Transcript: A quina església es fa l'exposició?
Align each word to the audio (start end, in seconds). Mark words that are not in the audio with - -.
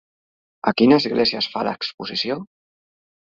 A 0.69 0.71
quina 0.81 0.95
església 1.01 1.41
es 1.45 1.49
fa 1.55 1.63
l'exposició? 1.67 2.39